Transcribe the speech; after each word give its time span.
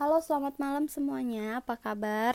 Halo, 0.00 0.16
selamat 0.16 0.56
malam 0.56 0.88
semuanya. 0.88 1.60
Apa 1.60 1.76
kabar? 1.76 2.32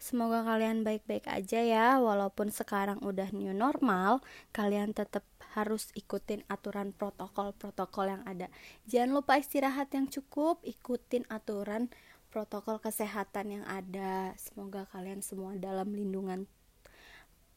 Semoga 0.00 0.40
kalian 0.40 0.88
baik-baik 0.88 1.28
aja 1.28 1.60
ya. 1.60 2.00
Walaupun 2.00 2.48
sekarang 2.48 2.96
udah 3.04 3.28
new 3.36 3.52
normal, 3.52 4.24
kalian 4.56 4.96
tetap 4.96 5.20
harus 5.52 5.92
ikutin 5.92 6.48
aturan 6.48 6.96
protokol-protokol 6.96 8.08
yang 8.08 8.24
ada. 8.24 8.48
Jangan 8.88 9.20
lupa 9.20 9.36
istirahat 9.36 9.92
yang 9.92 10.08
cukup, 10.08 10.64
ikutin 10.64 11.28
aturan 11.28 11.92
protokol 12.32 12.80
kesehatan 12.80 13.60
yang 13.60 13.64
ada. 13.68 14.32
Semoga 14.40 14.88
kalian 14.88 15.20
semua 15.20 15.60
dalam 15.60 15.92
lindungan 15.92 16.48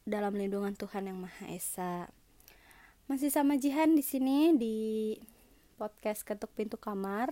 dalam 0.04 0.36
lindungan 0.36 0.76
Tuhan 0.76 1.08
yang 1.08 1.24
Maha 1.24 1.48
Esa. 1.56 2.12
Masih 3.08 3.32
sama 3.32 3.56
Jihan 3.56 3.96
di 3.96 4.04
sini 4.04 4.52
di 4.60 4.76
podcast 5.80 6.28
ketuk 6.28 6.52
pintu 6.52 6.76
kamar 6.76 7.32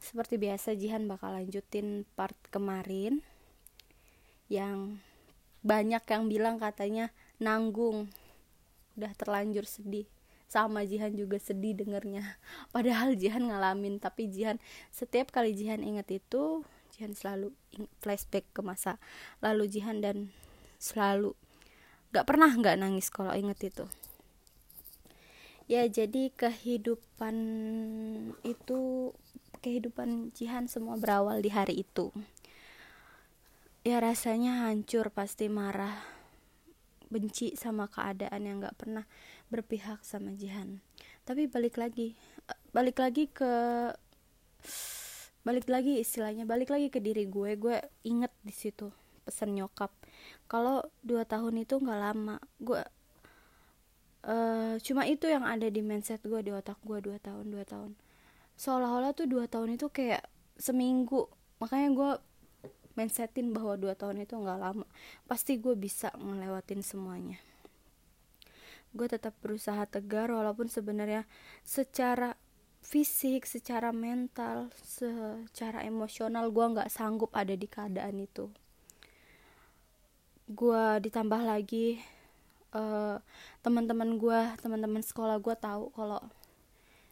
seperti 0.00 0.40
biasa 0.40 0.72
Jihan 0.74 1.04
bakal 1.04 1.36
lanjutin 1.36 2.08
part 2.16 2.34
kemarin 2.48 3.20
yang 4.48 4.98
banyak 5.60 6.02
yang 6.08 6.24
bilang 6.26 6.56
katanya 6.56 7.12
nanggung. 7.36 8.08
Udah 8.96 9.12
terlanjur 9.14 9.68
sedih. 9.68 10.08
Sama 10.50 10.82
Jihan 10.82 11.14
juga 11.14 11.38
sedih 11.38 11.78
dengernya. 11.78 12.40
Padahal 12.74 13.14
Jihan 13.14 13.46
ngalamin 13.46 14.00
tapi 14.00 14.26
Jihan 14.32 14.56
setiap 14.88 15.30
kali 15.30 15.52
Jihan 15.52 15.84
inget 15.84 16.08
itu 16.10 16.64
Jihan 16.96 17.14
selalu 17.14 17.54
flashback 18.02 18.50
ke 18.50 18.60
masa 18.66 18.98
lalu 19.38 19.70
Jihan 19.70 20.02
dan 20.02 20.34
selalu 20.82 21.38
gak 22.10 22.26
pernah 22.26 22.50
gak 22.50 22.82
nangis 22.82 23.08
kalau 23.08 23.30
inget 23.30 23.70
itu 23.70 23.86
ya 25.70 25.86
jadi 25.86 26.34
kehidupan 26.34 27.36
itu 28.42 29.14
kehidupan 29.62 30.34
Jihan 30.34 30.66
semua 30.66 30.98
berawal 30.98 31.38
di 31.38 31.54
hari 31.54 31.86
itu. 31.86 32.10
Ya 33.86 34.02
rasanya 34.02 34.66
hancur 34.66 35.14
pasti 35.14 35.46
marah, 35.46 35.94
benci 37.08 37.54
sama 37.54 37.86
keadaan 37.88 38.44
yang 38.44 38.60
gak 38.60 38.76
pernah 38.76 39.06
berpihak 39.48 40.02
sama 40.02 40.34
Jihan. 40.34 40.82
Tapi 41.24 41.46
balik 41.46 41.78
lagi, 41.78 42.18
balik 42.74 42.98
lagi 42.98 43.30
ke 43.30 43.52
balik 45.40 45.72
lagi 45.72 45.96
istilahnya 45.96 46.44
balik 46.44 46.68
lagi 46.68 46.92
ke 46.92 47.00
diri 47.00 47.24
gue 47.24 47.56
gue 47.56 47.80
inget 48.04 48.28
di 48.44 48.52
situ 48.52 48.92
pesan 49.24 49.56
nyokap 49.56 49.88
kalau 50.44 50.84
dua 51.00 51.24
tahun 51.24 51.64
itu 51.64 51.80
nggak 51.80 51.96
lama 51.96 52.36
gue 52.60 52.84
uh, 54.26 54.76
cuma 54.82 55.08
itu 55.08 55.28
yang 55.28 55.44
ada 55.46 55.68
di 55.68 55.80
mindset 55.80 56.20
gue 56.24 56.40
di 56.44 56.52
otak 56.52 56.80
gue 56.84 56.98
dua 57.00 57.16
tahun 57.20 57.48
dua 57.48 57.64
tahun. 57.64 57.96
Seolah-olah 58.60 59.16
tuh 59.16 59.24
dua 59.24 59.48
tahun 59.48 59.80
itu 59.80 59.88
kayak 59.88 60.24
seminggu. 60.60 61.28
Makanya 61.60 61.88
gue 61.96 62.10
mindsetin 62.98 63.56
bahwa 63.56 63.80
dua 63.80 63.96
tahun 63.96 64.24
itu 64.24 64.36
nggak 64.36 64.60
lama. 64.60 64.86
Pasti 65.24 65.56
gue 65.56 65.72
bisa 65.72 66.12
ngelewatin 66.16 66.84
semuanya. 66.84 67.40
Gue 68.92 69.06
tetap 69.06 69.32
berusaha 69.40 69.86
tegar 69.86 70.28
walaupun 70.28 70.66
sebenarnya 70.66 71.24
secara 71.62 72.34
fisik 72.80 73.44
secara 73.44 73.92
mental 73.92 74.72
secara 74.80 75.84
emosional 75.84 76.48
gue 76.48 76.64
nggak 76.64 76.88
sanggup 76.88 77.32
ada 77.32 77.56
di 77.56 77.68
keadaan 77.68 78.20
itu. 78.20 78.50
Gue 80.50 80.98
ditambah 80.98 81.46
lagi 81.46 82.02
uh, 82.74 83.18
teman-teman 83.62 84.18
gue 84.18 84.40
teman-teman 84.62 85.02
sekolah 85.02 85.38
gue 85.38 85.54
tahu 85.58 85.90
kalau 85.94 86.20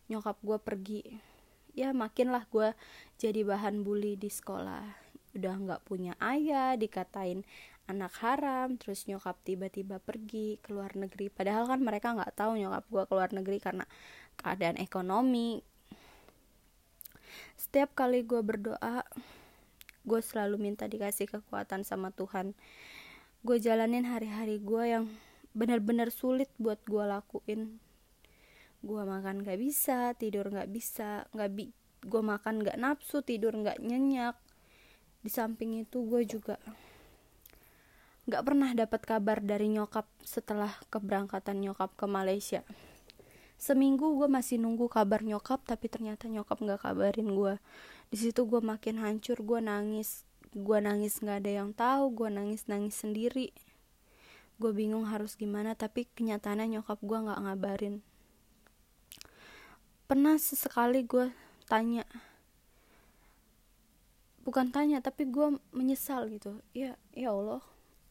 nyokap 0.09 0.37
gue 0.41 0.59
pergi. 0.59 1.03
Ya 1.77 1.95
makin 1.95 2.35
lah 2.35 2.43
gue 2.51 2.75
jadi 3.21 3.47
bahan 3.47 3.87
bully 3.87 4.19
di 4.19 4.31
sekolah. 4.33 4.83
Udah 5.37 5.55
nggak 5.55 5.85
punya 5.87 6.19
ayah 6.19 6.75
dikatain 6.75 7.47
anak 7.89 8.13
haram 8.21 8.77
terus 8.77 9.09
nyokap 9.09 9.41
tiba-tiba 9.47 10.03
pergi 10.03 10.61
ke 10.61 10.75
luar 10.75 10.93
negeri. 10.99 11.33
Padahal 11.33 11.65
kan 11.65 11.81
mereka 11.81 12.13
nggak 12.13 12.35
tahu 12.37 12.59
nyokap 12.59 12.85
gue 12.89 13.03
ke 13.07 13.13
luar 13.15 13.31
negeri 13.33 13.59
karena 13.63 13.85
keadaan 14.41 14.77
ekonomi. 14.81 15.63
Setiap 17.57 17.93
kali 17.95 18.25
gue 18.25 18.41
berdoa 18.41 19.05
gue 20.09 20.21
selalu 20.25 20.57
minta 20.57 20.89
dikasih 20.89 21.29
kekuatan 21.29 21.85
sama 21.85 22.09
Tuhan. 22.17 22.57
Gue 23.45 23.61
jalanin 23.61 24.09
hari-hari 24.09 24.57
gue 24.59 24.85
yang 24.89 25.05
benar-benar 25.57 26.13
sulit 26.13 26.51
buat 26.61 26.81
gue 26.85 27.05
lakuin. 27.05 27.81
Gue 28.79 29.03
makan 29.03 29.43
gak 29.43 29.59
bisa 29.59 30.15
tidur 30.15 30.53
gak 30.55 30.71
bisa 30.71 31.27
nggak 31.35 31.51
bi 31.51 31.65
gue 31.99 32.23
makan 32.23 32.63
gak 32.63 32.79
nafsu 32.79 33.25
tidur 33.27 33.55
gak 33.59 33.83
nyenyak. 33.83 34.39
Di 35.19 35.31
samping 35.33 35.83
itu 35.83 36.07
gue 36.07 36.23
juga 36.23 36.57
gak 38.29 38.45
pernah 38.45 38.71
dapat 38.77 39.03
kabar 39.03 39.41
dari 39.41 39.73
nyokap 39.73 40.07
setelah 40.23 40.71
keberangkatan 40.93 41.59
nyokap 41.59 41.97
ke 41.99 42.07
Malaysia. 42.07 42.63
Seminggu 43.59 44.15
gue 44.15 44.31
masih 44.31 44.63
nunggu 44.63 44.87
kabar 44.87 45.27
nyokap 45.27 45.67
tapi 45.67 45.91
ternyata 45.91 46.31
nyokap 46.31 46.63
gak 46.63 46.87
kabarin 46.87 47.35
gue 47.35 47.59
di 48.09 48.17
situ 48.17 48.47
gue 48.47 48.63
makin 48.63 49.03
hancur 49.03 49.43
gue 49.43 49.59
nangis. 49.59 50.23
Gue 50.55 50.79
nangis 50.79 51.19
gak 51.19 51.43
ada 51.43 51.51
yang 51.51 51.75
tahu 51.75 52.15
gue 52.15 52.29
nangis 52.31 52.71
nangis 52.71 52.95
sendiri 53.03 53.51
gue 54.59 54.75
bingung 54.75 55.07
harus 55.07 55.39
gimana 55.39 55.79
tapi 55.79 56.11
kenyataannya 56.19 56.79
nyokap 56.79 56.99
gue 56.99 57.19
gak 57.19 57.41
ngabarin. 57.47 57.97
Pernah 60.11 60.35
sesekali 60.37 61.07
gue 61.07 61.31
tanya 61.71 62.03
bukan 64.43 64.75
tanya 64.75 64.99
tapi 64.99 65.31
gue 65.31 65.63
menyesal 65.71 66.27
gitu. 66.29 66.59
Ya 66.75 66.99
ya 67.15 67.31
Allah 67.31 67.63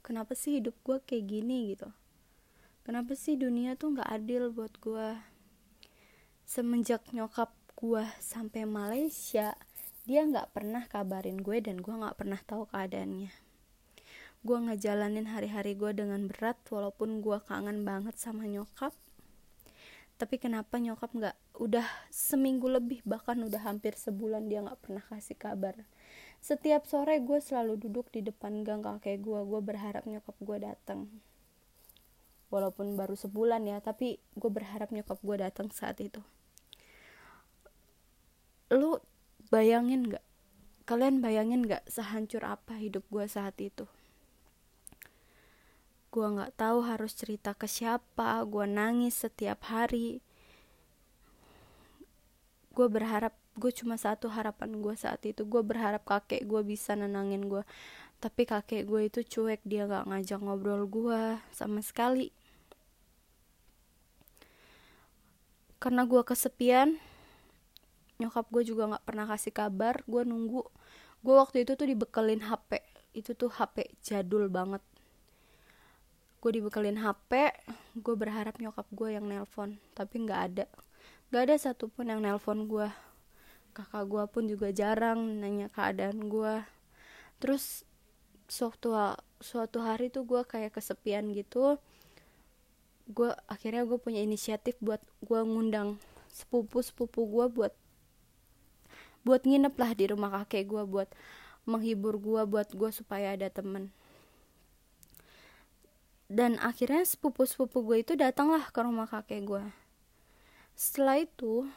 kenapa 0.01 0.33
sih 0.33 0.63
hidup 0.63 0.73
gue 0.87 1.03
kayak 1.03 1.27
gini 1.27 1.75
gitu? 1.75 1.91
Kenapa 2.87 3.19
sih 3.19 3.35
dunia 3.35 3.75
tuh 3.75 3.99
nggak 3.99 4.07
adil 4.07 4.47
buat 4.55 4.71
gue 4.79 5.19
semenjak 6.47 7.03
nyokap 7.11 7.51
gue 7.75 8.07
sampai 8.23 8.63
Malaysia 8.63 9.51
dia 10.07 10.23
nggak 10.23 10.55
pernah 10.55 10.87
kabarin 10.87 11.43
gue 11.43 11.59
dan 11.59 11.83
gue 11.83 11.91
nggak 11.91 12.15
pernah 12.15 12.39
tahu 12.47 12.63
keadaannya 12.71 13.46
gue 14.45 14.57
ngejalanin 14.57 15.25
hari-hari 15.25 15.73
gue 15.73 15.91
dengan 15.97 16.29
berat 16.29 16.57
walaupun 16.69 17.25
gue 17.25 17.37
kangen 17.49 17.81
banget 17.81 18.15
sama 18.21 18.45
nyokap. 18.45 18.93
Tapi 20.17 20.41
kenapa 20.41 20.81
nyokap 20.81 21.13
nggak 21.13 21.37
udah 21.61 21.85
seminggu 22.09 22.69
lebih 22.69 23.05
bahkan 23.05 23.37
udah 23.41 23.61
hampir 23.65 23.93
sebulan 23.97 24.49
dia 24.49 24.61
nggak 24.65 24.81
pernah 24.81 25.03
kasih 25.09 25.37
kabar. 25.37 25.77
Setiap 26.41 26.85
sore 26.85 27.17
gue 27.21 27.41
selalu 27.41 27.81
duduk 27.81 28.13
di 28.13 28.25
depan 28.25 28.61
gang 28.61 28.85
kakek 28.85 29.21
gue 29.21 29.39
gue 29.45 29.61
berharap 29.61 30.05
nyokap 30.05 30.37
gue 30.37 30.57
datang 30.61 31.09
walaupun 32.47 32.95
baru 32.95 33.13
sebulan 33.17 33.67
ya 33.67 33.83
tapi 33.83 34.23
gue 34.39 34.49
berharap 34.53 34.93
nyokap 34.93 35.17
gue 35.21 35.35
datang 35.37 35.67
saat 35.73 35.97
itu. 36.01 36.21
Lu 38.69 39.01
bayangin 39.49 40.13
nggak? 40.13 40.25
Kalian 40.87 41.19
bayangin 41.19 41.67
nggak 41.67 41.89
sehancur 41.89 42.45
apa 42.47 42.79
hidup 42.79 43.03
gue 43.11 43.25
saat 43.27 43.59
itu 43.59 43.85
gue 46.17 46.33
nggak 46.33 46.57
tahu 46.57 46.81
harus 46.81 47.13
cerita 47.13 47.53
ke 47.53 47.69
siapa 47.69 48.41
gue 48.49 48.65
nangis 48.65 49.21
setiap 49.21 49.69
hari. 49.69 50.17
Gue 52.73 52.89
berharap 52.89 53.37
gue 53.53 53.69
cuma 53.69 54.01
satu 54.01 54.25
harapan 54.33 54.81
gue 54.81 54.97
saat 54.97 55.21
itu 55.29 55.45
gue 55.45 55.61
berharap 55.61 56.01
kakek 56.09 56.41
gue 56.49 56.61
bisa 56.65 56.97
nenangin 56.97 57.45
gue 57.45 57.61
tapi 58.17 58.49
kakek 58.49 58.89
gue 58.89 59.09
itu 59.09 59.21
cuek 59.21 59.61
dia 59.61 59.85
nggak 59.85 60.09
ngajak 60.09 60.41
ngobrol 60.41 60.89
gue 60.89 61.37
sama 61.53 61.85
sekali. 61.85 62.33
Karena 65.77 66.01
gue 66.09 66.21
kesepian 66.25 66.97
nyokap 68.17 68.49
gue 68.49 68.65
juga 68.65 68.89
nggak 68.89 69.05
pernah 69.05 69.29
kasih 69.29 69.53
kabar 69.53 70.01
gue 70.09 70.25
nunggu. 70.25 70.65
Gue 71.21 71.35
waktu 71.37 71.61
itu 71.61 71.77
tuh 71.77 71.85
dibekelin 71.85 72.41
hp 72.41 72.81
itu 73.13 73.37
tuh 73.37 73.53
hp 73.53 73.85
jadul 74.01 74.49
banget 74.49 74.81
gue 76.47 76.63
dibekelin 76.63 76.95
HP 76.95 77.51
gue 77.99 78.15
berharap 78.15 78.55
nyokap 78.55 78.87
gue 78.95 79.19
yang 79.19 79.27
nelpon 79.27 79.75
tapi 79.91 80.23
nggak 80.23 80.41
ada. 80.47 80.65
Nggak 81.27 81.43
ada 81.43 81.55
satupun 81.59 82.07
yang 82.07 82.23
nelpon 82.23 82.71
gue 82.71 82.87
kakak 83.75 84.07
gue 84.07 84.23
pun 84.31 84.47
juga 84.47 84.71
jarang 84.71 85.43
nanya 85.43 85.67
keadaan 85.67 86.31
gue 86.31 86.63
terus 87.43 87.83
suatu 88.47 88.95
suatu 89.43 89.83
hari 89.83 90.07
tuh 90.07 90.23
gue 90.23 90.39
kayak 90.47 90.71
kesepian 90.71 91.35
gitu. 91.35 91.75
Gue 93.11 93.35
akhirnya 93.51 93.83
gue 93.83 93.99
punya 93.99 94.23
inisiatif 94.23 94.79
buat 94.79 95.03
gue 95.19 95.43
ngundang 95.43 95.99
sepupu 96.31 96.79
sepupu 96.79 97.27
gue 97.27 97.45
buat 97.51 97.75
buat 99.27 99.43
nginep 99.43 99.75
lah 99.75 99.91
di 99.99 100.15
rumah 100.15 100.31
kakek 100.31 100.71
gue 100.71 100.83
buat 100.87 101.11
menghibur 101.67 102.15
gue 102.15 102.47
buat 102.47 102.71
gue 102.71 102.89
supaya 102.95 103.35
ada 103.35 103.51
temen 103.51 103.91
dan 106.27 106.59
akhirnya 106.59 107.07
sepupu-sepupu 107.07 107.83
gue 107.83 107.97
itu 108.03 108.13
datanglah 108.19 108.67
ke 108.67 108.79
rumah 108.83 109.07
kakek 109.07 109.47
gue. 109.47 109.63
Setelah 110.75 111.23
itu 111.23 111.67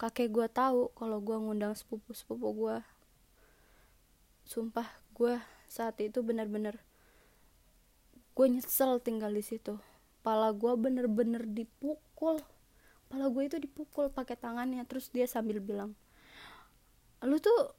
kakek 0.00 0.32
gue 0.32 0.46
tahu 0.48 0.92
kalau 0.96 1.20
gue 1.20 1.36
ngundang 1.36 1.76
sepupu-sepupu 1.76 2.48
gue. 2.56 2.76
Sumpah 4.48 4.88
gue 5.12 5.36
saat 5.68 6.00
itu 6.00 6.24
bener-bener 6.24 6.80
gue 8.32 8.46
nyesel 8.48 9.00
tinggal 9.04 9.30
di 9.30 9.44
situ. 9.44 9.76
Pala 10.24 10.56
gue 10.56 10.72
bener-bener 10.74 11.44
dipukul. 11.44 12.40
Pala 13.12 13.28
gue 13.28 13.44
itu 13.44 13.60
dipukul 13.60 14.08
pakai 14.08 14.40
tangannya 14.40 14.84
terus 14.88 15.12
dia 15.12 15.28
sambil 15.28 15.60
bilang 15.60 15.92
lu 17.26 17.42
tuh 17.42 17.74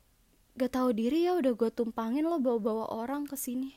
gak 0.59 0.75
tahu 0.75 0.91
diri 0.91 1.23
ya 1.23 1.39
udah 1.39 1.55
gue 1.55 1.69
tumpangin 1.71 2.27
lo 2.27 2.43
bawa-bawa 2.43 2.91
orang 2.91 3.23
ke 3.23 3.39
sini 3.39 3.71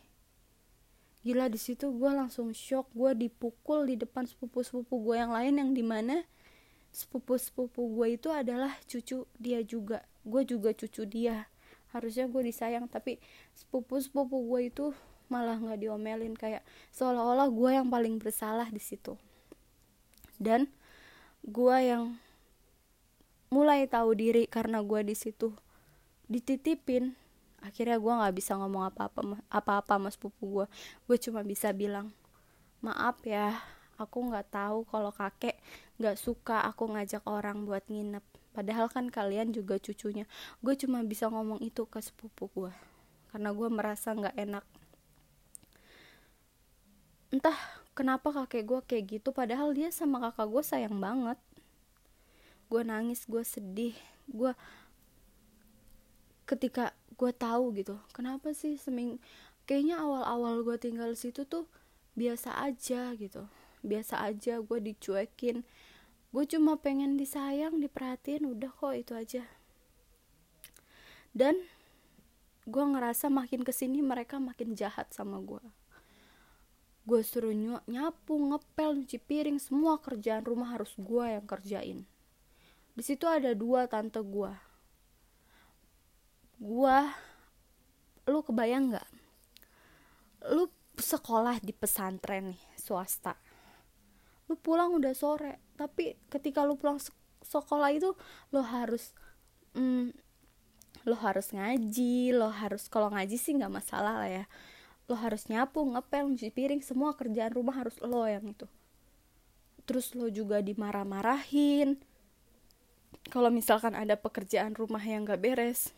gila 1.23 1.47
di 1.47 1.59
situ 1.59 1.91
gue 1.95 2.11
langsung 2.11 2.51
shock. 2.55 2.91
Gue 2.95 3.15
dipukul 3.15 3.87
di 3.87 3.95
depan 3.99 4.27
sepupu-sepupu 4.27 4.99
gue 5.03 5.17
yang 5.19 5.31
lain 5.31 5.55
yang 5.59 5.71
di 5.75 5.83
mana 5.83 6.27
sepupu-sepupu 6.93 7.89
gue 7.97 8.21
itu 8.21 8.29
adalah 8.29 8.75
cucu 8.91 9.25
dia 9.39 9.63
juga. 9.63 10.03
Gue 10.27 10.43
juga 10.43 10.75
cucu 10.75 11.07
dia. 11.07 11.47
Harusnya 11.95 12.27
gue 12.27 12.43
disayang 12.43 12.91
tapi 12.91 13.23
sepupu-sepupu 13.55 14.37
gue 14.51 14.61
itu 14.69 14.87
malah 15.31 15.57
nggak 15.57 15.81
diomelin. 15.81 16.35
Kayak 16.35 16.67
seolah-olah 16.91 17.49
gue 17.49 17.71
yang 17.71 17.89
paling 17.89 18.19
bersalah 18.19 18.69
di 18.69 18.83
situ. 18.83 19.15
Dan 20.37 20.67
gue 21.47 21.77
yang 21.79 22.19
mulai 23.53 23.85
tahu 23.85 24.17
diri 24.17 24.49
karena 24.49 24.81
gue 24.81 25.01
di 25.05 25.13
situ 25.13 25.53
dititipin 26.33 27.13
akhirnya 27.62 27.97
gue 27.97 28.12
nggak 28.12 28.35
bisa 28.35 28.59
ngomong 28.59 28.91
apa-apa 28.91 29.38
apa-apa 29.47 29.94
mas 30.03 30.19
pupu 30.19 30.61
gue 30.61 30.67
gue 31.06 31.17
cuma 31.23 31.47
bisa 31.47 31.70
bilang 31.70 32.11
maaf 32.82 33.23
ya 33.23 33.55
aku 34.03 34.19
nggak 34.29 34.50
tahu 34.50 34.82
kalau 34.91 35.14
kakek 35.14 35.56
nggak 36.03 36.19
suka 36.19 36.67
aku 36.67 36.91
ngajak 36.91 37.23
orang 37.31 37.62
buat 37.62 37.87
nginep. 37.87 38.25
Padahal 38.53 38.91
kan 38.91 39.09
kalian 39.09 39.55
juga 39.55 39.79
cucunya. 39.79 40.26
Gue 40.61 40.75
cuma 40.76 41.00
bisa 41.06 41.31
ngomong 41.31 41.62
itu 41.62 41.87
ke 41.87 42.03
sepupu 42.03 42.50
gue 42.53 42.73
karena 43.32 43.55
gue 43.55 43.69
merasa 43.73 44.12
nggak 44.12 44.37
enak. 44.37 44.65
Entah 47.32 47.56
kenapa 47.97 48.29
kakek 48.29 48.65
gue 48.67 48.81
kayak 48.85 49.05
gitu 49.08 49.32
padahal 49.32 49.73
dia 49.73 49.88
sama 49.88 50.20
kakak 50.20 50.50
gue 50.50 50.62
sayang 50.67 50.99
banget. 51.00 51.38
Gue 52.69 52.82
nangis 52.85 53.25
gue 53.25 53.41
sedih 53.47 53.97
gue 54.29 54.53
ketika 56.53 56.93
gue 57.17 57.33
tahu 57.33 57.73
gitu 57.73 57.97
kenapa 58.13 58.53
sih 58.53 58.77
seming 58.77 59.17
kayaknya 59.65 59.97
awal-awal 60.05 60.61
gue 60.61 60.77
tinggal 60.77 61.17
situ 61.17 61.49
tuh 61.49 61.65
biasa 62.13 62.61
aja 62.61 63.17
gitu. 63.17 63.49
Biasa 63.81 64.21
aja 64.21 64.61
gue 64.61 64.79
dicuekin. 64.79 65.65
Gue 66.33 66.45
cuma 66.45 66.77
pengen 66.77 67.17
disayang 67.17 67.81
diperhatiin 67.81 68.45
udah 68.45 68.69
kok 68.69 68.93
itu 68.93 69.13
aja. 69.17 69.43
Dan 71.33 71.57
gue 72.69 72.85
ngerasa 72.85 73.33
makin 73.33 73.65
ke 73.65 73.73
sini 73.73 74.05
mereka 74.05 74.37
makin 74.39 74.77
jahat 74.77 75.11
sama 75.11 75.41
gue 75.43 75.63
gue 77.03 77.19
suruh 77.27 77.51
nyapu 77.91 78.39
ngepel 78.39 79.03
nyuci 79.03 79.19
piring 79.19 79.59
semua 79.59 79.99
kerjaan 79.99 80.47
rumah 80.47 80.71
harus 80.71 80.95
gue 80.95 81.35
yang 81.35 81.43
kerjain. 81.51 82.07
Di 82.95 83.03
situ 83.03 83.27
ada 83.27 83.59
dua 83.59 83.91
tante 83.91 84.23
gue 84.23 84.55
gua 86.62 87.11
lu 88.31 88.38
kebayang 88.47 88.94
nggak? 88.94 89.09
Lu 90.55 90.70
sekolah 90.94 91.59
di 91.59 91.75
pesantren 91.75 92.55
nih 92.55 92.62
swasta. 92.79 93.35
Lu 94.47 94.55
pulang 94.55 94.94
udah 94.94 95.11
sore 95.11 95.75
tapi 95.75 96.14
ketika 96.31 96.62
lu 96.62 96.79
pulang 96.79 97.03
sekolah 97.43 97.91
itu 97.91 98.14
lo 98.55 98.62
harus 98.62 99.11
mm, 99.75 100.14
lo 101.03 101.19
harus 101.19 101.50
ngaji 101.50 102.31
lo 102.31 102.47
harus 102.47 102.87
kalau 102.87 103.11
ngaji 103.11 103.35
sih 103.35 103.58
nggak 103.58 103.75
masalah 103.82 104.23
lah 104.23 104.31
ya. 104.31 104.44
Lo 105.11 105.19
harus 105.19 105.50
nyapu 105.50 105.82
ngepel 105.82 106.31
cuci 106.38 106.55
piring 106.55 106.82
semua 106.87 107.19
kerjaan 107.19 107.50
rumah 107.50 107.75
harus 107.75 107.99
lo 107.99 108.23
yang 108.23 108.47
itu. 108.47 108.70
Terus 109.82 110.15
lo 110.15 110.31
juga 110.31 110.62
dimarah-marahin. 110.62 111.99
Kalau 113.26 113.50
misalkan 113.50 113.99
ada 113.99 114.15
pekerjaan 114.15 114.79
rumah 114.79 115.03
yang 115.03 115.26
gak 115.26 115.43
beres 115.43 115.94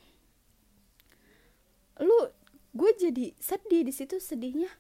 lu 2.03 2.31
gue 2.75 2.91
jadi 2.99 3.31
sedih 3.39 3.87
di 3.87 3.93
situ 3.95 4.19
sedihnya. 4.19 4.71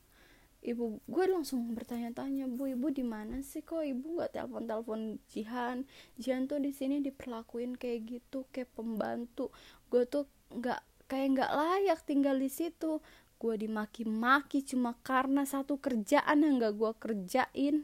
Ibu 0.65 1.05
gue 1.05 1.25
langsung 1.29 1.77
bertanya-tanya 1.77 2.49
bu 2.49 2.73
ibu 2.73 2.89
di 2.89 3.05
mana 3.05 3.45
sih 3.45 3.61
kok 3.61 3.85
ibu 3.85 4.17
nggak 4.17 4.33
telepon 4.33 4.65
telepon 4.65 5.01
Jihan? 5.29 5.85
Jihan 6.17 6.49
tuh 6.49 6.57
di 6.57 6.73
sini 6.73 7.05
diperlakuin 7.05 7.77
kayak 7.77 8.01
gitu 8.09 8.49
kayak 8.49 8.73
pembantu. 8.73 9.53
Gue 9.93 10.09
tuh 10.09 10.25
nggak 10.49 10.81
kayak 11.05 11.29
nggak 11.37 11.51
layak 11.53 12.01
tinggal 12.09 12.41
di 12.41 12.49
situ. 12.49 13.05
Gue 13.37 13.55
dimaki-maki 13.61 14.65
cuma 14.65 14.97
karena 15.05 15.45
satu 15.45 15.77
kerjaan 15.77 16.49
yang 16.49 16.57
nggak 16.57 16.75
gue 16.81 16.93
kerjain. 16.97 17.77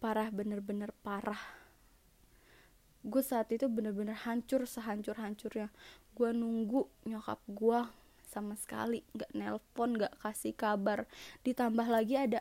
Parah 0.00 0.32
bener-bener 0.32 0.96
parah. 1.04 1.60
Gue 3.04 3.20
saat 3.20 3.52
itu 3.52 3.68
bener-bener 3.68 4.14
hancur 4.14 4.64
sehancur-hancurnya 4.64 5.68
gue 6.12 6.30
nunggu 6.32 6.88
nyokap 7.08 7.40
gue 7.48 7.80
sama 8.28 8.56
sekali 8.56 9.04
nggak 9.12 9.32
nelpon 9.36 9.96
nggak 9.96 10.14
kasih 10.20 10.56
kabar. 10.56 11.04
Ditambah 11.44 11.84
lagi 11.88 12.16
ada 12.16 12.40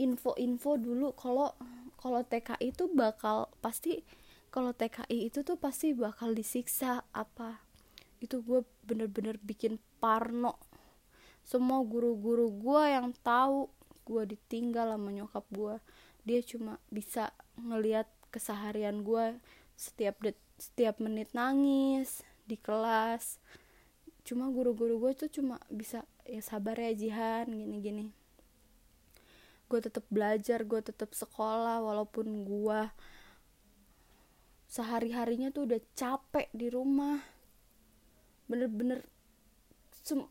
info-info 0.00 0.80
dulu 0.80 1.14
kalau 1.14 1.54
kalau 2.00 2.24
TKI 2.24 2.72
itu 2.72 2.88
bakal 2.90 3.52
pasti 3.60 4.02
kalau 4.50 4.74
TKI 4.74 5.30
itu 5.30 5.46
tuh 5.46 5.60
pasti 5.60 5.94
bakal 5.94 6.34
disiksa 6.34 7.06
apa? 7.14 7.62
Itu 8.18 8.42
gue 8.42 8.66
bener-bener 8.82 9.38
bikin 9.38 9.78
parno. 10.02 10.58
Semua 11.46 11.82
guru-guru 11.86 12.50
gue 12.50 12.82
yang 12.90 13.14
tahu 13.22 13.70
gue 14.10 14.34
ditinggal 14.34 14.90
sama 14.98 15.14
nyokap 15.14 15.46
gue 15.54 15.76
dia 16.26 16.40
cuma 16.44 16.82
bisa 16.92 17.32
ngelihat 17.56 18.10
keseharian 18.34 19.06
gue 19.06 19.38
setiap 19.78 20.20
setiap 20.60 21.00
menit 21.00 21.32
nangis 21.32 22.26
di 22.50 22.58
kelas. 22.58 23.38
Cuma 24.26 24.50
guru-guru 24.50 24.98
gue 24.98 25.12
tuh 25.14 25.30
cuma 25.30 25.62
bisa 25.70 26.02
ya 26.26 26.42
sabar 26.42 26.74
ya 26.74 26.90
Jihan 26.90 27.46
gini-gini. 27.46 28.10
Gue 29.70 29.78
tetap 29.78 30.02
belajar 30.10 30.66
gue 30.66 30.82
tetap 30.82 31.14
sekolah 31.14 31.78
walaupun 31.78 32.42
gue 32.42 32.80
sehari 34.70 35.14
harinya 35.14 35.54
tuh 35.54 35.70
udah 35.70 35.80
capek 35.94 36.50
di 36.50 36.66
rumah. 36.66 37.22
Bener-bener 38.50 39.06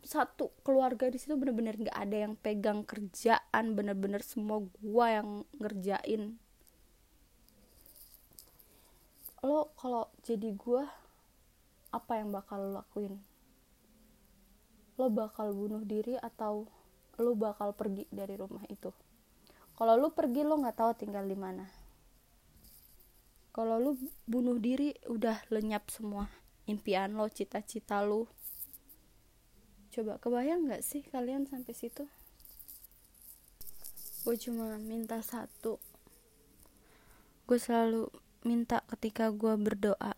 satu 0.04 0.52
keluarga 0.60 1.08
di 1.08 1.16
situ 1.16 1.40
bener-bener 1.40 1.80
nggak 1.80 1.96
ada 1.96 2.16
yang 2.28 2.34
pegang 2.36 2.84
kerjaan. 2.84 3.72
Bener-bener 3.72 4.20
semua 4.20 4.60
gue 4.60 5.06
yang 5.08 5.48
ngerjain. 5.56 6.36
Lo 9.40 9.72
kalau 9.80 10.12
jadi 10.20 10.52
gue 10.52 10.84
apa 11.90 12.22
yang 12.22 12.30
bakal 12.30 12.58
lo 12.62 12.70
lakuin? 12.82 13.18
Lo 14.98 15.10
bakal 15.10 15.54
bunuh 15.54 15.82
diri 15.82 16.14
atau 16.18 16.70
lo 17.18 17.32
bakal 17.34 17.74
pergi 17.74 18.06
dari 18.10 18.38
rumah 18.38 18.62
itu? 18.70 18.94
Kalau 19.74 19.94
lo 19.98 20.14
pergi 20.14 20.46
lo 20.46 20.58
nggak 20.58 20.76
tahu 20.76 20.92
tinggal 20.98 21.26
di 21.26 21.38
mana. 21.38 21.66
Kalau 23.50 23.82
lo 23.82 23.98
bunuh 24.30 24.58
diri 24.62 24.94
udah 25.10 25.50
lenyap 25.50 25.90
semua 25.90 26.30
impian 26.70 27.18
lo 27.18 27.26
cita-cita 27.26 27.98
lo. 28.06 28.30
Coba 29.90 30.22
kebayang 30.22 30.70
nggak 30.70 30.86
sih 30.86 31.02
kalian 31.10 31.50
sampai 31.50 31.74
situ? 31.74 32.06
Gue 34.22 34.36
cuma 34.38 34.78
minta 34.78 35.18
satu. 35.24 35.82
Gue 37.50 37.58
selalu 37.58 38.06
minta 38.46 38.86
ketika 38.94 39.34
gue 39.34 39.56
berdoa 39.58 40.14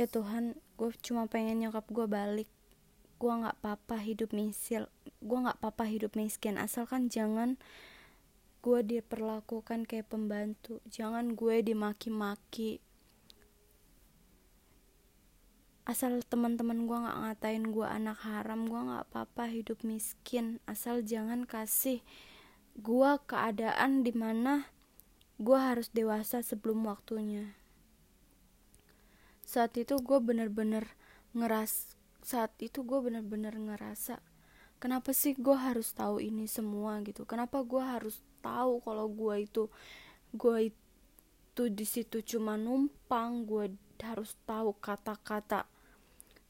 ya 0.00 0.08
Tuhan 0.08 0.56
gue 0.80 0.88
cuma 1.04 1.28
pengen 1.28 1.60
nyokap 1.60 1.84
gue 1.92 2.08
balik. 2.08 2.48
Gue 3.20 3.32
nggak 3.36 3.60
apa-apa 3.60 4.00
hidup 4.00 4.32
misil 4.32 4.88
gue 5.20 5.38
nggak 5.44 5.60
apa-apa 5.60 5.84
hidup 5.84 6.16
miskin. 6.16 6.56
Asalkan 6.56 7.12
jangan 7.12 7.60
gue 8.64 8.80
diperlakukan 8.80 9.84
kayak 9.84 10.08
pembantu. 10.08 10.80
Jangan 10.88 11.36
gue 11.36 11.60
dimaki-maki. 11.60 12.80
Asal 15.84 16.24
teman-teman 16.24 16.88
gue 16.88 16.96
nggak 16.96 17.18
ngatain 17.20 17.64
gue 17.68 17.84
anak 17.84 18.24
haram 18.24 18.64
gue 18.64 18.80
nggak 18.80 19.04
apa-apa 19.12 19.52
hidup 19.52 19.84
miskin. 19.84 20.56
Asal 20.64 21.04
jangan 21.04 21.44
kasih 21.44 22.00
gue 22.80 23.10
keadaan 23.28 24.00
di 24.00 24.16
mana 24.16 24.64
gue 25.36 25.58
harus 25.60 25.92
dewasa 25.92 26.40
sebelum 26.40 26.88
waktunya 26.88 27.59
saat 29.50 29.74
itu 29.74 29.98
gue 29.98 30.18
bener-bener 30.22 30.86
ngeras 31.34 31.98
saat 32.22 32.54
itu 32.62 32.86
gue 32.86 32.98
bener-bener 33.02 33.50
ngerasa 33.58 34.22
kenapa 34.78 35.10
sih 35.10 35.34
gue 35.34 35.58
harus 35.58 35.90
tahu 35.92 36.22
ini 36.22 36.46
semua 36.46 37.02
gitu? 37.02 37.26
Kenapa 37.28 37.60
gue 37.66 37.82
harus 37.82 38.22
tahu 38.40 38.78
kalau 38.80 39.10
gue 39.10 39.44
itu 39.44 39.66
gue 40.32 40.70
itu 40.70 41.62
di 41.68 41.84
situ 41.84 42.22
cuma 42.22 42.54
numpang? 42.54 43.44
Gue 43.44 43.74
harus 44.00 44.38
tahu 44.46 44.72
kata-kata 44.78 45.66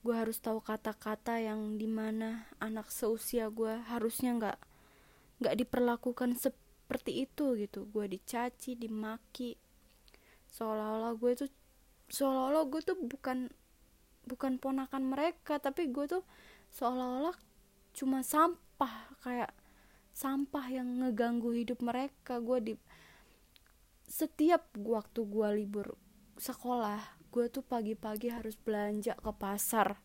gue 0.00 0.16
harus 0.16 0.40
tahu 0.40 0.64
kata-kata 0.64 1.44
yang 1.44 1.76
di 1.76 1.84
mana 1.84 2.48
anak 2.56 2.88
seusia 2.88 3.52
gue 3.52 3.84
harusnya 3.84 4.32
nggak 4.32 4.58
nggak 5.44 5.54
diperlakukan 5.60 6.40
seperti 6.40 7.28
itu 7.28 7.52
gitu. 7.60 7.84
Gue 7.92 8.08
dicaci 8.08 8.80
dimaki 8.80 9.60
seolah-olah 10.48 11.12
gue 11.20 11.32
tuh 11.44 11.50
seolah-olah 12.10 12.66
gue 12.66 12.82
tuh 12.82 12.98
bukan 12.98 13.48
bukan 14.26 14.58
ponakan 14.58 15.08
mereka 15.08 15.62
tapi 15.62 15.88
gue 15.88 16.06
tuh 16.10 16.26
seolah-olah 16.74 17.34
cuma 17.94 18.22
sampah 18.22 19.14
kayak 19.22 19.50
sampah 20.14 20.66
yang 20.68 21.00
ngeganggu 21.00 21.54
hidup 21.54 21.80
mereka. 21.80 22.42
Gue 22.42 22.58
di 22.60 22.74
setiap 24.04 24.74
waktu 24.76 25.22
gue 25.22 25.48
libur 25.54 25.94
sekolah 26.34 26.98
gue 27.30 27.46
tuh 27.46 27.62
pagi-pagi 27.62 28.28
harus 28.34 28.58
belanja 28.58 29.14
ke 29.16 29.32
pasar. 29.34 30.02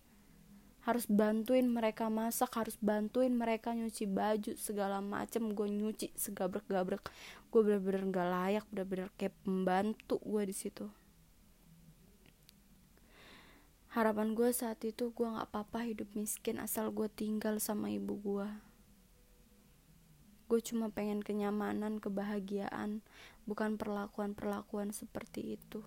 Harus 0.86 1.10
bantuin 1.10 1.66
mereka 1.66 2.14
masak 2.14 2.62
harus 2.62 2.78
bantuin 2.78 3.34
mereka 3.34 3.74
nyuci 3.74 4.06
baju 4.06 4.54
segala 4.54 5.02
macem. 5.02 5.50
Gue 5.58 5.66
nyuci 5.66 6.14
segabrek-gabrek. 6.14 7.10
Gue 7.50 7.66
bener-bener 7.66 8.06
gak 8.14 8.30
layak 8.30 8.66
bener-bener 8.70 9.10
kayak 9.18 9.34
pembantu 9.42 10.22
gue 10.22 10.46
di 10.46 10.54
situ 10.54 10.86
harapan 13.96 14.36
gue 14.36 14.52
saat 14.52 14.84
itu 14.84 15.16
gue 15.16 15.24
nggak 15.24 15.48
apa-apa 15.56 15.88
hidup 15.88 16.12
miskin 16.12 16.60
asal 16.60 16.92
gue 16.92 17.08
tinggal 17.08 17.64
sama 17.64 17.88
ibu 17.88 18.20
gue 18.20 18.50
gue 20.46 20.60
cuma 20.62 20.94
pengen 20.94 21.26
kenyamanan 21.26 21.98
kebahagiaan 21.98 23.02
bukan 23.50 23.82
perlakuan-perlakuan 23.82 24.94
seperti 24.94 25.58
itu. 25.58 25.82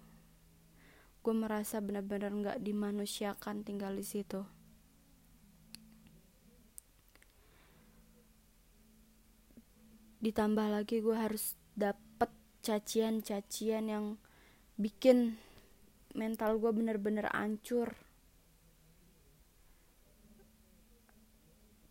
Gue 1.23 1.35
merasa 1.35 1.79
benar-benar 1.79 2.35
nggak 2.35 2.59
dimanusiakan 2.63 3.63
tinggal 3.63 3.95
di 3.95 4.03
situ. 4.03 4.43
Ditambah 10.19 10.67
lagi 10.75 10.99
gue 10.99 11.15
harus 11.15 11.55
dapet 11.79 12.35
cacian-cacian 12.67 13.87
yang 13.87 14.07
bikin 14.75 15.39
mental 16.19 16.59
gue 16.59 16.75
bener-bener 16.75 17.31
ancur. 17.31 17.95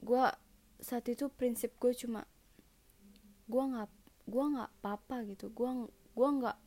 Gue 0.04 0.28
saat 0.84 1.08
itu 1.08 1.32
prinsip 1.32 1.72
gue 1.80 1.96
cuma 1.96 2.28
gue 3.48 3.64
nggak 3.64 3.88
gue 4.28 4.46
nggak 4.52 4.72
apa-apa 4.84 5.24
gitu. 5.32 5.48
Gue 5.56 5.88
gue 6.12 6.30
nggak 6.44 6.58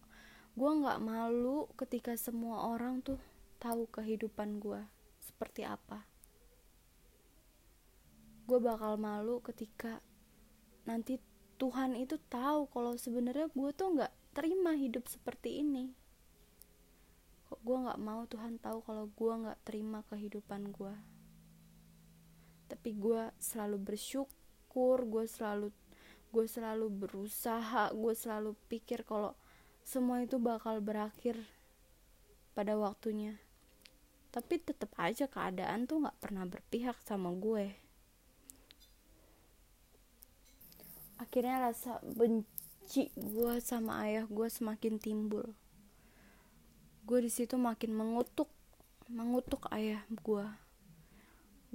gue 0.57 0.71
nggak 0.81 0.99
malu 1.05 1.69
ketika 1.77 2.17
semua 2.17 2.73
orang 2.73 3.05
tuh 3.05 3.21
tahu 3.61 3.85
kehidupan 3.93 4.57
gue 4.57 4.81
seperti 5.21 5.69
apa. 5.69 6.09
Gue 8.49 8.57
bakal 8.57 8.97
malu 8.97 9.45
ketika 9.45 10.01
nanti 10.89 11.21
Tuhan 11.61 11.93
itu 11.93 12.17
tahu 12.33 12.73
kalau 12.73 12.97
sebenarnya 12.97 13.53
gue 13.53 13.71
tuh 13.77 14.01
nggak 14.01 14.13
terima 14.33 14.73
hidup 14.73 15.05
seperti 15.05 15.61
ini 15.61 16.00
gue 17.61 17.77
nggak 17.77 18.01
mau 18.01 18.25
Tuhan 18.25 18.57
tahu 18.59 18.81
kalau 18.85 19.09
gue 19.13 19.33
nggak 19.47 19.61
terima 19.65 20.01
kehidupan 20.09 20.73
gue 20.73 20.95
tapi 22.71 22.97
gue 22.97 23.35
selalu 23.37 23.77
bersyukur 23.77 25.05
gue 25.05 25.25
selalu 25.27 25.69
gue 26.31 26.47
selalu 26.47 26.87
berusaha 26.89 27.91
gue 27.91 28.15
selalu 28.15 28.55
pikir 28.71 29.03
kalau 29.03 29.35
semua 29.83 30.23
itu 30.23 30.39
bakal 30.39 30.79
berakhir 30.79 31.35
pada 32.55 32.77
waktunya. 32.77 33.41
Tapi 34.31 34.63
tetap 34.63 34.95
aja 34.95 35.27
keadaan 35.27 35.91
tuh 35.91 36.07
nggak 36.07 36.21
pernah 36.23 36.47
berpihak 36.47 36.95
sama 37.03 37.35
gue. 37.35 37.75
Akhirnya 41.19 41.73
rasa 41.73 41.99
benci 42.07 43.11
gue 43.19 43.55
sama 43.59 44.07
ayah 44.07 44.25
gue 44.31 44.49
semakin 44.49 45.03
timbul 45.03 45.53
gue 47.11 47.27
di 47.27 47.31
situ 47.33 47.59
makin 47.59 47.91
mengutuk 47.91 48.47
mengutuk 49.11 49.67
ayah 49.75 50.07
gue 50.23 50.47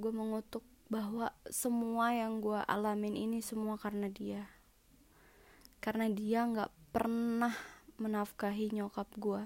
gue 0.00 0.12
mengutuk 0.12 0.64
bahwa 0.88 1.28
semua 1.52 2.16
yang 2.16 2.40
gue 2.40 2.56
alamin 2.62 3.18
ini 3.18 3.42
semua 3.42 3.74
karena 3.74 4.06
dia. 4.06 4.46
Karena 5.82 6.06
dia 6.06 6.46
nggak 6.46 6.70
pernah 6.94 7.52
menafkahi 8.00 8.70
nyokap 8.76 9.08
gue 9.18 9.44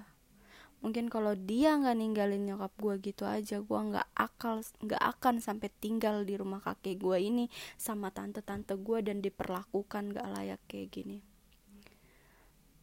mungkin 0.80 1.12
kalau 1.12 1.36
dia 1.36 1.76
nggak 1.76 1.96
ninggalin 1.96 2.42
nyokap 2.48 2.72
gue 2.80 3.12
gitu 3.12 3.28
aja 3.28 3.60
gue 3.60 3.80
nggak 3.92 4.08
akal 4.16 4.64
nggak 4.80 5.02
akan 5.16 5.36
sampai 5.44 5.68
tinggal 5.76 6.24
di 6.24 6.40
rumah 6.40 6.64
kakek 6.64 6.96
gue 6.96 7.20
ini 7.20 7.52
sama 7.76 8.08
tante-tante 8.08 8.80
gue 8.80 8.98
dan 9.04 9.20
diperlakukan 9.20 10.16
gak 10.16 10.28
layak 10.32 10.60
kayak 10.66 10.88
gini. 10.88 11.20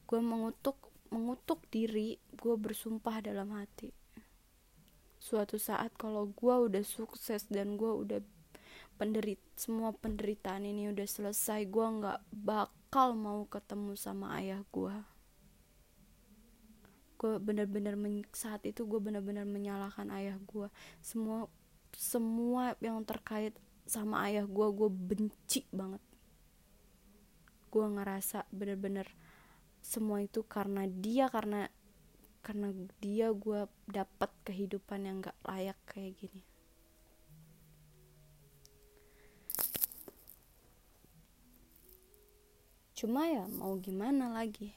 Gue 0.08 0.22
mengutuk 0.22 0.78
mengutuk 1.14 1.64
diri 1.70 2.20
gue 2.38 2.56
bersumpah 2.56 3.24
dalam 3.24 3.54
hati. 3.56 3.92
Suatu 5.18 5.58
saat 5.58 5.92
kalau 5.98 6.30
gue 6.32 6.56
udah 6.70 6.84
sukses 6.86 7.50
dan 7.50 7.76
gue 7.76 7.90
udah 7.90 8.20
penderit 8.98 9.42
semua 9.54 9.94
penderitaan 9.94 10.66
ini 10.66 10.90
udah 10.90 11.06
selesai 11.06 11.70
gue 11.70 11.88
nggak 12.02 12.20
bakal 12.34 13.14
mau 13.14 13.46
ketemu 13.46 13.94
sama 13.94 14.42
ayah 14.42 14.66
gue 14.74 14.96
gue 17.18 17.34
bener-bener 17.42 17.94
saat 18.34 18.62
itu 18.66 18.86
gue 18.86 18.98
bener-bener 19.02 19.46
menyalahkan 19.46 20.10
ayah 20.14 20.38
gue 20.50 20.70
semua 21.02 21.50
semua 21.98 22.78
yang 22.78 23.02
terkait 23.06 23.58
sama 23.88 24.28
ayah 24.28 24.44
gue 24.44 24.68
gue 24.76 24.90
benci 24.92 25.64
banget. 25.72 26.04
Gue 27.72 27.86
ngerasa 27.88 28.46
bener-bener 28.52 29.08
semua 29.88 30.20
itu 30.20 30.44
karena 30.44 30.84
dia 30.84 31.32
karena 31.32 31.72
karena 32.44 32.76
dia 33.00 33.32
gue 33.32 33.72
dapat 33.88 34.28
kehidupan 34.44 35.08
yang 35.08 35.24
gak 35.24 35.40
layak 35.48 35.80
kayak 35.88 36.20
gini. 36.20 36.44
Cuma 42.92 43.32
ya 43.32 43.48
mau 43.48 43.80
gimana 43.80 44.36
lagi? 44.36 44.76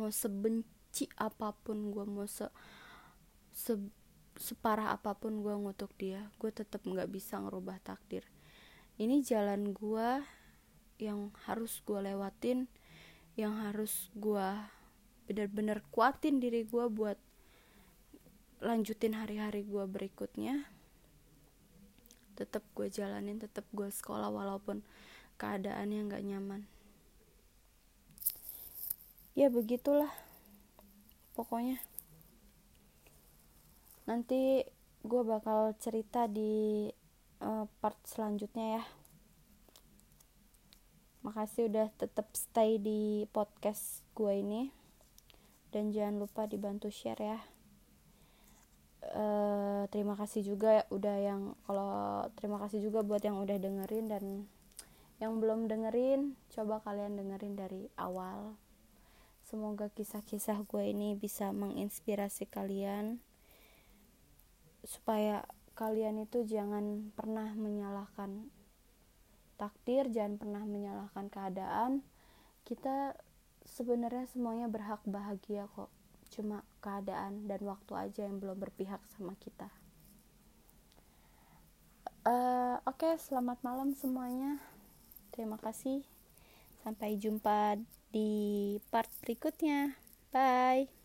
Mau 0.00 0.08
sebenci 0.08 0.74
sebenci 0.94 1.10
apa 1.18 1.50
pun 1.50 1.90
gue 1.90 2.06
mau 2.06 2.22
se, 2.22 2.46
se 3.50 3.74
separah 4.38 4.94
apa 4.94 5.18
pun 5.18 5.42
gue 5.42 5.50
ngutuk 5.50 5.90
dia 5.98 6.30
gue 6.38 6.54
tetap 6.54 6.86
nggak 6.86 7.10
bisa 7.10 7.42
ngerubah 7.42 7.82
takdir. 7.82 8.22
Ini 8.94 9.26
jalan 9.26 9.74
gue 9.74 10.22
yang 11.02 11.34
harus 11.50 11.82
gue 11.82 11.98
lewatin 11.98 12.70
yang 13.34 13.58
harus 13.66 14.10
gue 14.14 14.48
bener-bener 15.26 15.80
kuatin 15.90 16.38
diri 16.38 16.62
gue 16.62 16.86
buat 16.86 17.18
lanjutin 18.62 19.18
hari-hari 19.18 19.66
gue 19.66 19.84
berikutnya. 19.84 20.70
Tetap 22.34 22.62
gue 22.74 22.90
jalanin 22.90 23.38
tetap 23.38 23.66
gue 23.74 23.90
sekolah 23.90 24.30
walaupun 24.30 24.82
keadaannya 25.36 26.00
nggak 26.10 26.24
nyaman. 26.24 26.62
Ya 29.34 29.50
begitulah 29.50 30.10
pokoknya. 31.34 31.82
Nanti 34.06 34.62
gue 35.04 35.22
bakal 35.26 35.74
cerita 35.82 36.30
di 36.30 36.88
uh, 37.42 37.66
part 37.82 37.98
selanjutnya 38.06 38.80
ya 38.80 38.84
makasih 41.24 41.72
udah 41.72 41.88
tetap 41.96 42.28
stay 42.36 42.76
di 42.76 43.24
podcast 43.32 44.04
gue 44.12 44.44
ini. 44.44 44.68
Dan 45.72 45.90
jangan 45.90 46.20
lupa 46.20 46.46
dibantu 46.46 46.92
share 46.92 47.18
ya. 47.18 47.40
Uh, 49.04 49.84
terima 49.92 50.16
kasih 50.16 50.44
juga 50.44 50.88
udah 50.88 51.16
yang 51.20 51.42
kalau 51.68 52.24
terima 52.40 52.56
kasih 52.62 52.80
juga 52.80 53.04
buat 53.04 53.20
yang 53.20 53.36
udah 53.36 53.60
dengerin 53.60 54.08
dan 54.08 54.48
yang 55.20 55.44
belum 55.44 55.68
dengerin 55.68 56.36
coba 56.52 56.80
kalian 56.84 57.16
dengerin 57.16 57.56
dari 57.56 57.88
awal. 57.96 58.56
Semoga 59.44 59.92
kisah-kisah 59.92 60.64
gue 60.64 60.88
ini 60.88 61.16
bisa 61.20 61.52
menginspirasi 61.52 62.48
kalian 62.48 63.20
supaya 64.84 65.44
kalian 65.76 66.24
itu 66.24 66.44
jangan 66.48 67.12
pernah 67.12 67.52
menyalahkan 67.52 68.48
takdir, 69.64 70.04
jangan 70.12 70.36
pernah 70.36 70.64
menyalahkan 70.68 71.32
keadaan. 71.32 72.04
Kita 72.68 73.16
sebenarnya 73.64 74.28
semuanya 74.28 74.68
berhak 74.68 75.00
bahagia 75.08 75.64
kok. 75.72 75.88
Cuma 76.28 76.60
keadaan 76.84 77.48
dan 77.48 77.60
waktu 77.64 77.92
aja 77.96 78.28
yang 78.28 78.36
belum 78.36 78.60
berpihak 78.60 79.00
sama 79.16 79.32
kita. 79.40 79.72
Uh, 82.24 82.80
Oke, 82.88 83.04
okay, 83.08 83.14
selamat 83.20 83.60
malam 83.64 83.92
semuanya. 83.96 84.60
Terima 85.32 85.56
kasih. 85.60 86.04
Sampai 86.84 87.16
jumpa 87.16 87.80
di 88.12 88.76
part 88.92 89.08
berikutnya. 89.24 89.96
Bye. 90.32 91.03